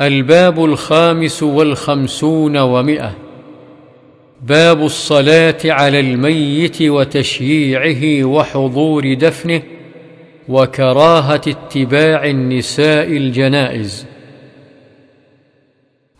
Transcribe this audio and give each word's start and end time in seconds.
الباب 0.00 0.64
الخامس 0.64 1.42
والخمسون 1.42 2.56
ومئة. 2.56 3.14
باب 4.42 4.84
الصلاة 4.84 5.58
على 5.64 6.00
الميت 6.00 6.82
وتشييعه 6.82 8.24
وحضور 8.24 9.14
دفنه 9.14 9.62
وكراهة 10.48 11.40
اتباع 11.48 12.24
النساء 12.24 13.06
الجنائز. 13.06 14.06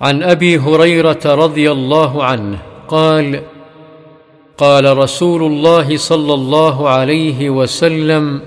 عن 0.00 0.22
أبي 0.22 0.58
هريرة 0.58 1.20
رضي 1.26 1.72
الله 1.72 2.24
عنه 2.24 2.58
قال 2.88 3.42
قال 4.58 4.98
رسول 4.98 5.42
الله 5.42 5.96
صلى 5.96 6.34
الله 6.34 6.88
عليه 6.88 7.50
وسلم 7.50 8.40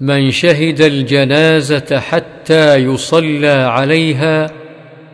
من 0.00 0.30
شهد 0.30 0.80
الجنازة 0.80 1.98
حتى 2.00 2.76
يصلى 2.76 3.48
عليها 3.48 4.50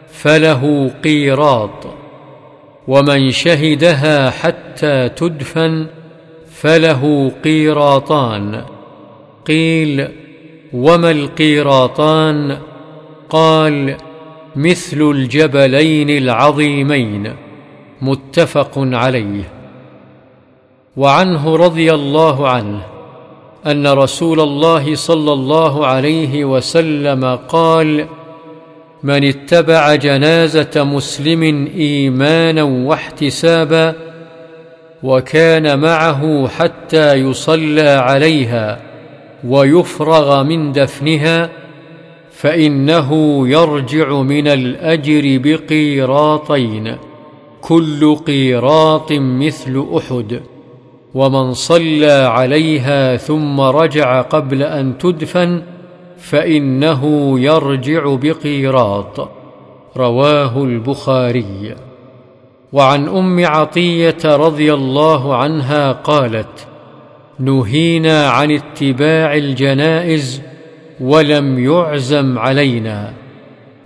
فله 0.09 0.91
قيراط 1.05 1.87
ومن 2.89 3.31
شهدها 3.31 4.31
حتى 4.31 5.09
تدفن 5.09 5.87
فله 6.51 7.33
قيراطان. 7.45 8.65
قيل 9.47 10.09
وما 10.73 11.11
القيراطان؟ 11.11 12.59
قال 13.29 13.97
مثل 14.57 15.03
الجبلين 15.03 16.11
العظيمين 16.11 17.33
متفق 18.03 18.73
عليه. 18.77 19.49
وعنه 20.97 21.57
رضي 21.57 21.95
الله 21.95 22.49
عنه. 22.49 22.96
أن 23.67 23.87
رسول 23.87 24.41
الله 24.41 24.95
صلى 24.95 25.33
الله 25.33 25.87
عليه 25.87 26.45
وسلم 26.45 27.39
قال 27.49 28.07
من 29.03 29.25
اتبع 29.25 29.95
جنازة 29.95 30.85
مسلم 30.85 31.69
إيمانا 31.77 32.63
واحتسابا 32.63 33.95
وكان 35.03 35.79
معه 35.79 36.49
حتى 36.49 37.15
يصلى 37.15 37.89
عليها 37.89 38.81
ويفرغ 39.45 40.43
من 40.43 40.73
دفنها 40.73 41.51
فإنه 42.31 43.41
يرجع 43.49 44.13
من 44.23 44.49
الأجر 44.49 45.23
بقيراطين 45.45 46.97
كل 47.61 48.15
قيراط 48.15 49.13
مثل 49.13 49.87
أحد. 49.97 50.41
ومن 51.17 51.53
صلى 51.53 52.13
عليها 52.13 53.17
ثم 53.17 53.61
رجع 53.61 54.21
قبل 54.21 54.63
أن 54.63 54.99
تدفن 54.99 55.63
فإنه 56.19 57.35
يرجع 57.41 58.15
بقيراط. 58.15 59.31
رواه 59.97 60.65
البخاري. 60.65 61.75
وعن 62.73 63.09
أم 63.09 63.47
عطية 63.47 64.17
رضي 64.25 64.75
الله 64.75 65.37
عنها 65.37 65.93
قالت 65.93 66.67
نهينا 67.39 68.29
عن 68.29 68.51
اتباع 68.51 69.35
الجنائز 69.35 70.43
ولم 71.01 71.59
يعزم 71.59 72.39
علينا. 72.39 73.13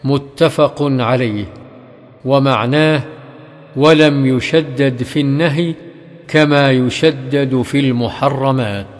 متفق 0.04 0.82
عليه. 0.82 1.46
ومعناه 2.24 3.02
ولم 3.76 4.26
يشدد 4.26 5.02
في 5.02 5.20
النهي 5.20 5.74
كما 6.30 6.70
يشدد 6.70 7.62
في 7.62 7.80
المحرمات. 7.80 8.99